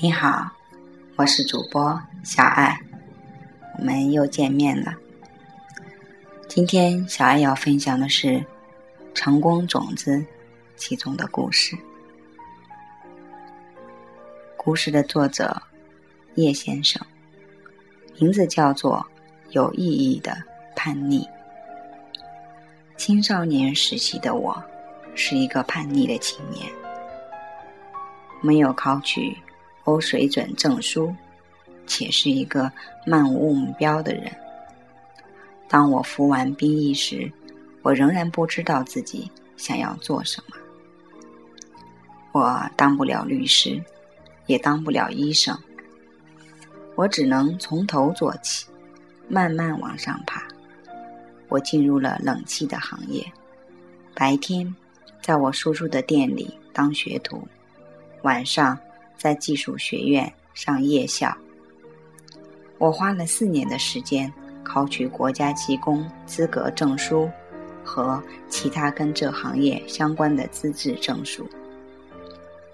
[0.00, 0.48] 你好，
[1.16, 2.78] 我是主播小爱，
[3.76, 4.94] 我们又见面了。
[6.46, 8.28] 今天小爱要分享的是
[9.12, 10.16] 《成功种子》
[10.76, 11.76] 其中的故事。
[14.56, 15.60] 故事的作者
[16.36, 17.04] 叶先生，
[18.20, 19.04] 名字叫做
[19.50, 20.32] 《有意义的
[20.76, 21.24] 叛逆》。
[22.96, 24.62] 青少年时期的我，
[25.16, 26.70] 是一个叛逆的青年，
[28.40, 29.36] 没有考取。
[29.88, 31.14] 高水准证书，
[31.86, 32.70] 且是一个
[33.06, 34.30] 漫无目标的人。
[35.66, 37.32] 当我服完兵役时，
[37.80, 40.56] 我仍然不知道自己想要做什么。
[42.32, 43.82] 我当不了律师，
[44.44, 45.58] 也当不了医生。
[46.94, 48.66] 我只能从头做起，
[49.26, 50.46] 慢慢往上爬。
[51.48, 53.24] 我进入了冷气的行业，
[54.14, 54.76] 白天
[55.22, 57.48] 在我叔叔的店里当学徒，
[58.20, 58.78] 晚上。
[59.18, 61.36] 在技术学院上夜校，
[62.78, 67.28] 我花了四年的时间考取国家技工资格证书
[67.84, 71.44] 和其他跟这行业相关的资质证书。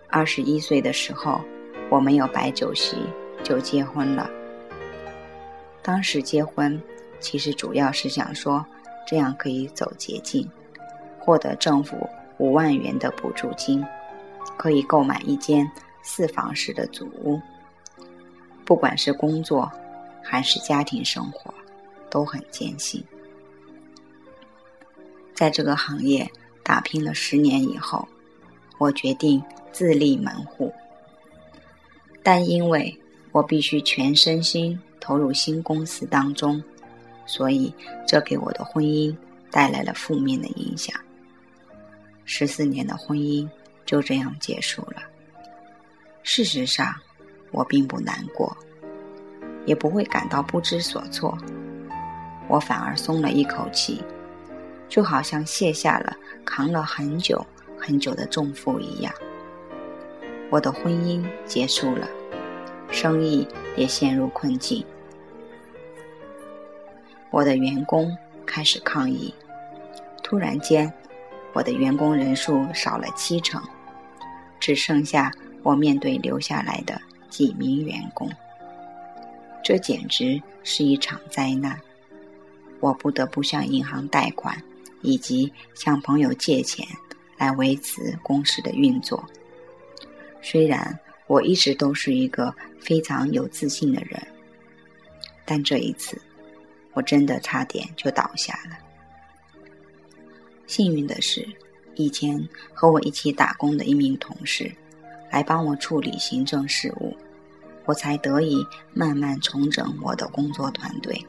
[0.08, 1.40] 二十一岁的时候，
[1.88, 2.98] 我没有摆酒席
[3.42, 4.28] 就结婚了。
[5.82, 6.80] 当时结婚
[7.20, 8.64] 其实主要是想说，
[9.06, 10.48] 这样可以走捷径，
[11.18, 13.84] 获得政府五万元的补助金，
[14.58, 15.66] 可以购买一间。
[16.04, 17.40] 四房式的祖屋，
[18.64, 19.68] 不管是工作
[20.22, 21.52] 还是家庭生活，
[22.10, 23.02] 都很艰辛。
[25.34, 26.30] 在这个行业
[26.62, 28.06] 打拼了十年以后，
[28.78, 30.72] 我决定自立门户。
[32.22, 32.96] 但因为
[33.32, 36.62] 我必须全身心投入新公司当中，
[37.26, 37.72] 所以
[38.06, 39.14] 这给我的婚姻
[39.50, 40.94] 带来了负面的影响。
[42.24, 43.48] 十四年的婚姻
[43.84, 45.02] 就这样结束了。
[46.26, 46.94] 事实上，
[47.50, 48.56] 我并不难过，
[49.66, 51.36] 也不会感到不知所措，
[52.48, 54.02] 我反而松了一口气，
[54.88, 57.46] 就好像卸下了扛了很久
[57.78, 59.12] 很久的重负一样。
[60.48, 62.08] 我的婚姻结束了，
[62.90, 63.46] 生意
[63.76, 64.82] 也陷入困境，
[67.30, 68.10] 我的员工
[68.46, 69.32] 开始抗议，
[70.22, 70.90] 突然间，
[71.52, 73.62] 我的员工人数少了七成，
[74.58, 75.30] 只剩下。
[75.64, 78.30] 我面对留下来的几名员工，
[79.64, 81.80] 这简直是一场灾难。
[82.80, 84.62] 我不得不向银行贷款，
[85.00, 86.86] 以及向朋友借钱
[87.38, 89.24] 来维持公司的运作。
[90.42, 94.22] 虽然我一直都是一个非常有自信的人，
[95.46, 96.20] 但这一次，
[96.92, 98.76] 我真的差点就倒下了。
[100.66, 101.48] 幸运的是，
[101.94, 104.70] 以前和我一起打工的一名同事。
[105.34, 107.12] 来帮我处理行政事务，
[107.86, 111.20] 我才得以慢慢重整我的工作团队。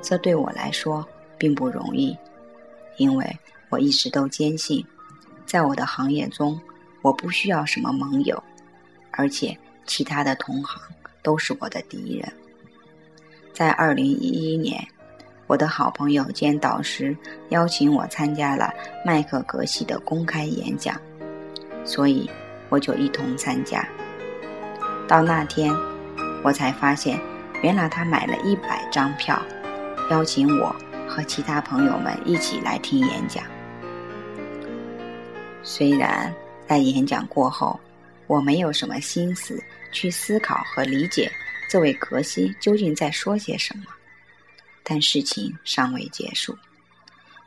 [0.00, 1.04] 这对我来说
[1.36, 2.16] 并不容易，
[2.96, 3.36] 因为
[3.70, 4.86] 我一直都坚信，
[5.44, 6.60] 在我的行业中，
[7.02, 8.40] 我不需要什么盟友，
[9.10, 10.80] 而且其他的同行
[11.24, 12.32] 都是我的敌人。
[13.52, 14.86] 在二零一一年，
[15.48, 17.16] 我的好朋友兼导师
[17.48, 18.72] 邀请我参加了
[19.04, 20.96] 麦克格西的公开演讲，
[21.84, 22.30] 所以。
[22.68, 23.86] 我就一同参加。
[25.08, 25.74] 到那天，
[26.42, 27.20] 我才发现，
[27.62, 29.40] 原来他买了一百张票，
[30.10, 30.74] 邀请我
[31.08, 33.44] 和其他朋友们一起来听演讲。
[35.62, 36.34] 虽然
[36.66, 37.78] 在演讲过后，
[38.26, 39.62] 我没有什么心思
[39.92, 41.30] 去思考和理解
[41.70, 43.84] 这位格西究竟在说些什么，
[44.82, 46.56] 但事情尚未结束。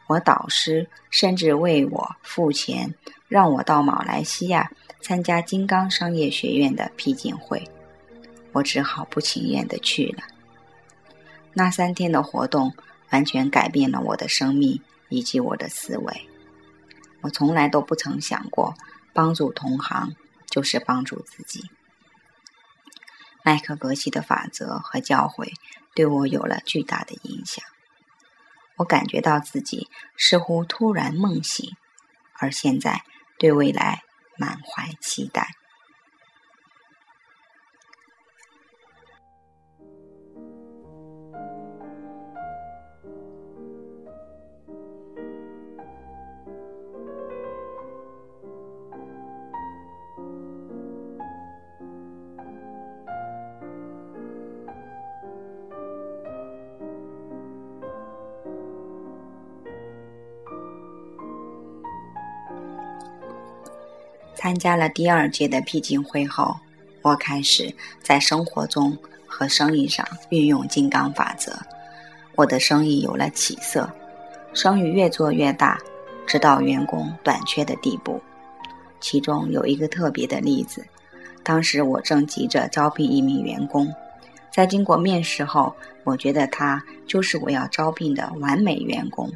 [0.10, 2.96] 我导师甚至为我付钱，
[3.28, 4.72] 让我到马来西亚。
[5.02, 7.70] 参加金刚商业学院的批竞会，
[8.52, 10.24] 我只好不情愿的去了。
[11.54, 12.74] 那三天的活动
[13.12, 16.28] 完全改变了我的生命以及我的思维。
[17.22, 18.74] 我从来都不曾想过，
[19.14, 20.16] 帮助同行
[20.48, 21.70] 就是帮助自己。
[23.44, 25.54] 麦克格西的法则和教诲
[25.94, 27.64] 对我有了巨大的影响。
[28.80, 29.88] 我感觉到自己
[30.18, 31.76] 似乎突然梦醒，
[32.34, 33.04] 而现在
[33.38, 34.02] 对未来。
[34.40, 35.59] 满怀期待。
[64.42, 66.56] 参加了第二届的毕竟会后，
[67.02, 67.70] 我开始
[68.02, 68.98] 在生活中
[69.28, 71.52] 和生意上运用金刚法则，
[72.36, 73.92] 我的生意有了起色，
[74.54, 75.78] 生意越做越大，
[76.26, 78.18] 直到员工短缺的地步。
[79.02, 80.86] 其中有一个特别的例子，
[81.44, 83.94] 当时我正急着招聘一名员工，
[84.54, 85.76] 在经过面试后，
[86.06, 89.30] 我觉得他就是我要招聘的完美员工。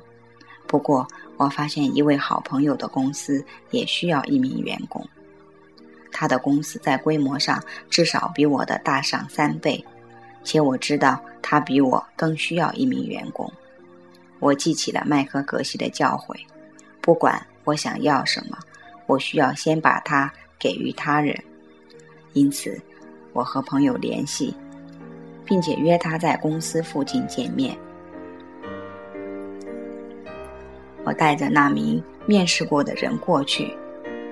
[0.65, 1.05] 不过，
[1.37, 5.05] 我发现一位好朋友的公司也需要一名员工。
[6.11, 9.83] 他的公司在规模上至少比我的大上三倍，
[10.43, 13.51] 且我知道他比我更需要一名员工。
[14.39, 16.37] 我记起了麦克格西的教诲：
[17.01, 18.57] 不管我想要什么，
[19.07, 21.35] 我需要先把它给予他人。
[22.33, 22.79] 因此，
[23.31, 24.53] 我和朋友联系，
[25.45, 27.75] 并且约他在公司附近见面。
[31.03, 33.75] 我带着那名面试过的人过去。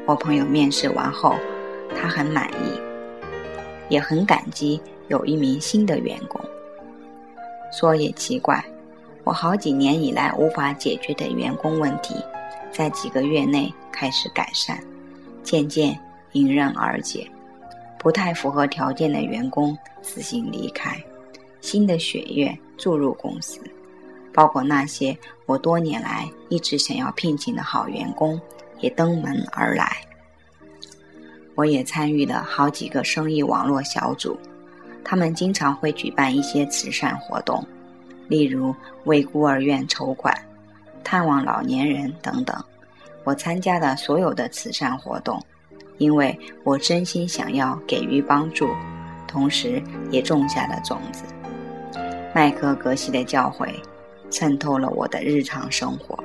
[0.06, 1.35] 我朋友面试完后。
[1.94, 2.79] 他很满意，
[3.89, 6.39] 也很感激有一名新的员工。
[7.69, 8.63] 说也奇怪，
[9.25, 12.15] 我好几年以来无法解决的员工问题，
[12.71, 14.81] 在几个月内开始改善，
[15.44, 16.00] 渐渐
[16.31, 17.29] 迎刃而解。
[18.00, 20.97] 不太符合条件的员工自行离开，
[21.59, 23.59] 新的血液注入公司，
[24.33, 28.39] 包括那些我多年来一直想要聘请的好员工，
[28.79, 29.97] 也登门而来。
[31.55, 34.39] 我也参与了好几个生意网络小组，
[35.03, 37.63] 他们经常会举办一些慈善活动，
[38.27, 38.73] 例如
[39.03, 40.33] 为孤儿院筹款、
[41.03, 42.55] 探望老年人等等。
[43.23, 45.39] 我参加的所有的慈善活动，
[45.97, 48.69] 因为我真心想要给予帮助，
[49.27, 51.25] 同时也种下了种子。
[52.33, 53.67] 麦克格西的教诲
[54.31, 56.17] 渗透了我的日常生活，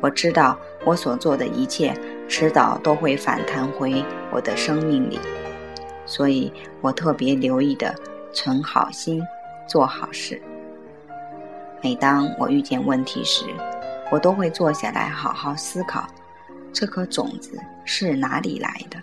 [0.00, 1.92] 我知道我所做的一切。
[2.28, 5.18] 迟早都会反弹回我的生命里，
[6.06, 7.92] 所以我特别留意的
[8.32, 9.20] 存好心，
[9.66, 10.40] 做好事。
[11.82, 13.46] 每当我遇见问题时，
[14.12, 16.06] 我都会坐下来好好思考，
[16.72, 18.96] 这颗种子是哪里来的？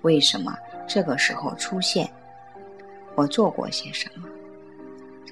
[0.00, 0.52] 为什么
[0.88, 2.10] 这个时候出现？
[3.14, 4.26] 我做过些什么？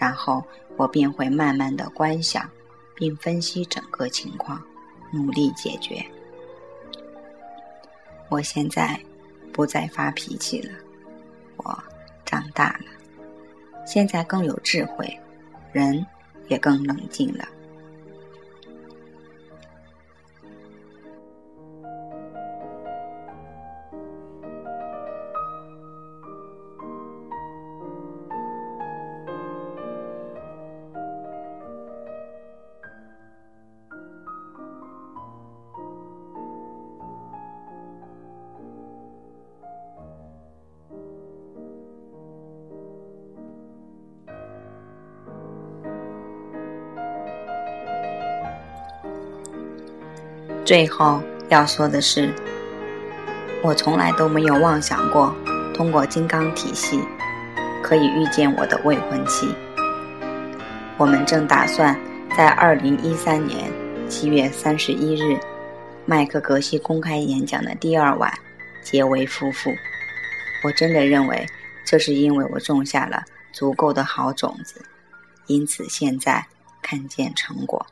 [0.01, 0.43] 然后
[0.79, 2.49] 我便会慢慢的观想，
[2.95, 4.59] 并分析整个情况，
[5.13, 6.03] 努力解决。
[8.31, 8.99] 我现在
[9.53, 10.73] 不再发脾气了，
[11.57, 11.79] 我
[12.25, 12.87] 长大了，
[13.87, 15.21] 现在更有智慧，
[15.71, 16.07] 人
[16.49, 17.45] 也更冷静了。
[50.65, 52.33] 最后要说的是，
[53.63, 55.35] 我从来都没有妄想过
[55.75, 57.01] 通过金刚体系
[57.83, 59.53] 可以遇见我的未婚妻。
[60.97, 61.99] 我们正打算
[62.37, 63.73] 在二零一三年
[64.09, 65.41] 七月三十一日
[66.05, 68.33] 麦克格西公开演讲的第二晚
[68.83, 69.71] 结为夫妇。
[70.63, 71.47] 我真的认为
[71.85, 74.85] 这是因为我种下了足够的好种子，
[75.47, 76.47] 因此现在
[76.83, 77.85] 看见成果。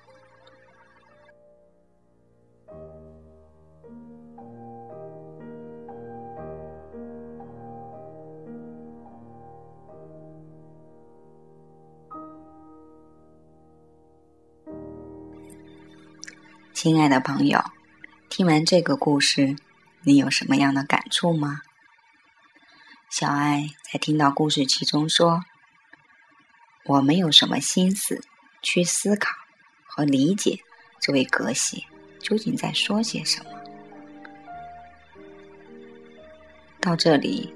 [16.89, 17.63] 亲爱的朋友，
[18.31, 19.57] 听完这个故事，
[20.05, 21.61] 你有什么样的感触吗？
[23.11, 25.45] 小爱在听到故事其中说
[26.89, 28.23] ：“我没有什么心思
[28.63, 29.37] 去思考
[29.85, 30.61] 和理解
[30.99, 31.85] 这位格西
[32.21, 33.51] 究竟在说些什么。”
[36.81, 37.53] 到这里，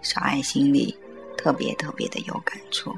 [0.00, 0.96] 小爱心里
[1.36, 2.96] 特别特别的有感触。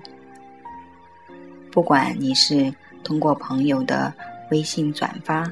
[1.72, 4.12] 不管你是通过朋友的
[4.50, 5.50] 微信转发。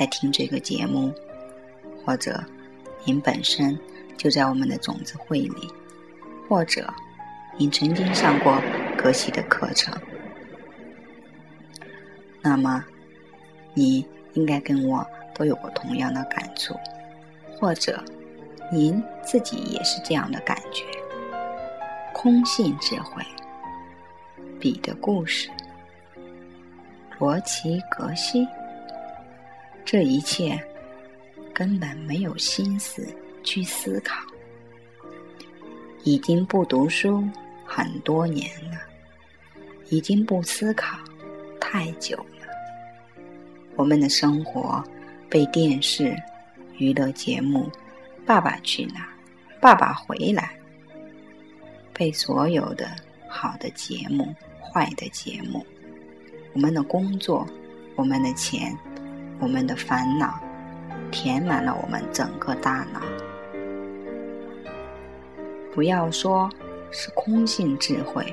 [0.00, 1.12] 在听这个节目，
[2.02, 2.42] 或者
[3.04, 3.78] 您本身
[4.16, 5.68] 就在我们的种子会里，
[6.48, 6.90] 或者
[7.58, 8.58] 您曾经上过
[8.96, 9.94] 格西的课程，
[12.40, 12.82] 那么
[13.74, 16.74] 你应该跟我都有过同样的感触，
[17.58, 18.02] 或者
[18.72, 20.82] 您自己也是这样的感觉。
[22.14, 23.22] 空性智慧，
[24.58, 25.50] 彼的故事，
[27.18, 28.48] 罗奇格西。
[29.92, 30.56] 这一切
[31.52, 33.04] 根本没有心思
[33.42, 34.24] 去思考，
[36.04, 37.28] 已经不读书
[37.64, 38.78] 很多年了，
[39.88, 40.96] 已经不思考
[41.58, 42.46] 太久了。
[43.74, 44.80] 我们的生活
[45.28, 46.16] 被电视、
[46.78, 47.64] 娱乐节目、
[48.24, 49.10] 《爸爸去哪儿》、
[49.60, 50.56] 《爸爸回来》，
[51.92, 52.88] 被所有的
[53.28, 55.66] 好的节目、坏的节目，
[56.52, 57.44] 我们的工作、
[57.96, 58.78] 我们的钱、
[59.40, 60.38] 我们的烦恼。
[61.12, 63.00] 填满了我们整个大脑。
[65.74, 66.48] 不要说
[66.92, 68.32] 是空性智慧，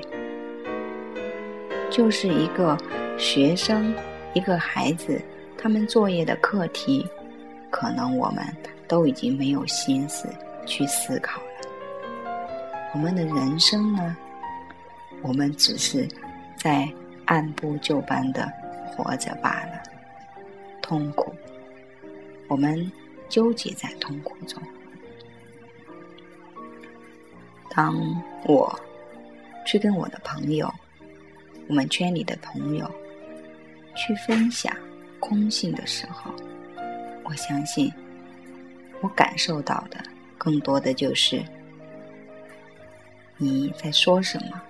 [1.90, 2.78] 就是一个
[3.18, 3.92] 学生、
[4.32, 5.20] 一个孩子，
[5.56, 7.04] 他们作业的课题，
[7.68, 8.44] 可能我们
[8.86, 10.28] 都已经没有心思
[10.64, 12.30] 去思考了。
[12.94, 14.16] 我们的人生呢，
[15.20, 16.06] 我们只是
[16.56, 16.88] 在
[17.24, 18.48] 按部就班的
[18.86, 19.82] 活着罢了，
[20.88, 21.34] 痛苦。
[22.48, 22.90] 我们
[23.28, 24.60] 纠结在痛苦中。
[27.68, 27.94] 当
[28.46, 28.74] 我
[29.66, 30.72] 去跟我的朋友，
[31.68, 32.90] 我们圈里的朋友
[33.94, 34.74] 去分享
[35.20, 36.32] 空性的时候，
[37.22, 37.92] 我相信
[39.02, 40.02] 我感受到的
[40.38, 41.44] 更多的就是
[43.36, 44.60] 你在说什么，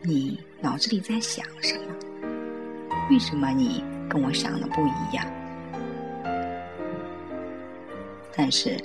[0.00, 5.26] 你脑子里在想什么，为什么你跟我想的不一样？
[8.36, 8.76] 但是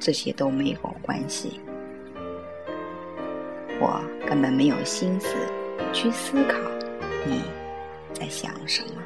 [0.00, 1.60] 这些都没有关系，
[3.78, 5.34] 我根本没有心思
[5.92, 6.58] 去思考
[7.26, 7.42] 你
[8.14, 9.02] 在想什么，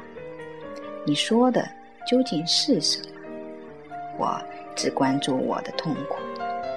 [1.05, 1.67] 你说的
[2.07, 3.05] 究竟是什么？
[4.17, 4.41] 我
[4.75, 6.15] 只关注我的痛苦、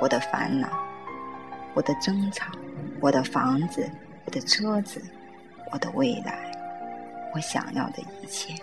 [0.00, 0.68] 我的烦恼、
[1.74, 2.52] 我的争吵、
[3.00, 3.88] 我的房子、
[4.24, 5.00] 我的车子、
[5.72, 6.52] 我的未来、
[7.34, 8.54] 我想要的一切。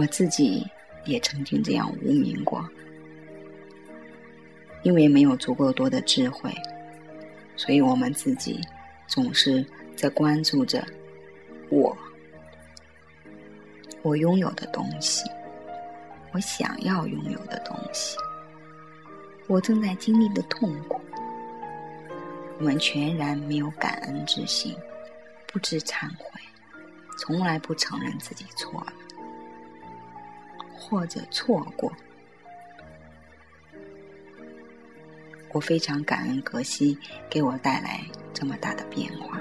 [0.00, 0.66] 我自己
[1.04, 2.66] 也曾经这样无名过，
[4.82, 6.50] 因为没有足够多的智慧，
[7.54, 8.62] 所以我们自己
[9.06, 9.62] 总是
[9.94, 10.82] 在关注着
[11.68, 11.94] 我，
[14.00, 15.30] 我拥有的东西，
[16.32, 18.16] 我想要拥有的东西，
[19.48, 20.98] 我正在经历的痛苦，
[22.56, 24.74] 我们全然没有感恩之心，
[25.46, 26.40] 不知忏悔，
[27.18, 28.94] 从来不承认自己错了。
[30.90, 31.92] 或者错过，
[35.52, 36.98] 我非常感恩格西
[37.30, 38.00] 给我带来
[38.34, 39.38] 这么大的变化。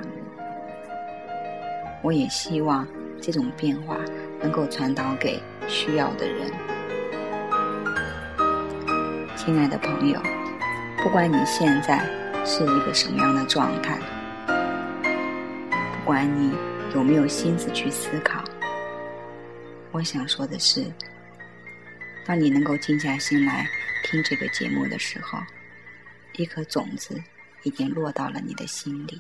[2.04, 2.88] 我也希望
[3.20, 3.98] 这种变化
[4.40, 6.52] 能够传导给需要的人。
[9.36, 10.22] 亲爱的朋友，
[11.02, 12.06] 不管你现在
[12.46, 13.98] 是一个什么样的状态，
[14.46, 16.54] 不管你
[16.94, 18.44] 有没有心思去思考，
[19.92, 20.86] 我想说的是。
[22.30, 23.68] 当你能够静下心来
[24.04, 25.40] 听这个节目的时候，
[26.36, 27.20] 一颗种子
[27.64, 29.20] 已经落到了你的心里。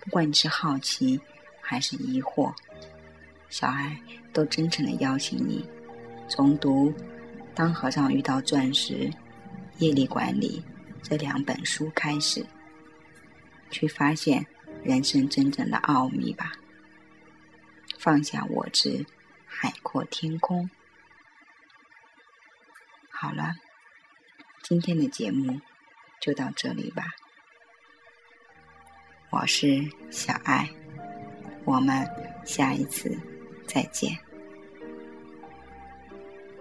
[0.00, 1.20] 不管你是好奇
[1.60, 2.50] 还是疑惑，
[3.50, 3.94] 小爱
[4.32, 5.68] 都真诚的邀请你，
[6.30, 6.90] 从读
[7.54, 8.94] 《当和尚遇到钻石》
[9.76, 10.64] 《业力管理》
[11.06, 12.42] 这两本书开始，
[13.70, 14.46] 去发现
[14.82, 16.52] 人生真正的奥秘吧。
[17.98, 19.04] 放下我执，
[19.44, 20.70] 海阔天空。
[23.18, 23.54] 好了，
[24.62, 25.58] 今天的节目
[26.20, 27.02] 就到这里吧。
[29.30, 30.68] 我是小爱，
[31.64, 32.06] 我们
[32.44, 33.18] 下一次
[33.66, 34.18] 再见。